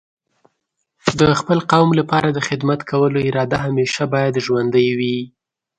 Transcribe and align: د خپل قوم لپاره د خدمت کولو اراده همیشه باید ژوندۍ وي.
د 1.19 1.21
خپل 1.39 1.59
قوم 1.71 1.89
لپاره 1.99 2.27
د 2.31 2.39
خدمت 2.47 2.79
کولو 2.89 3.17
اراده 3.27 3.57
همیشه 3.65 4.01
باید 4.13 4.35
ژوندۍ 4.45 4.87
وي. 4.99 5.17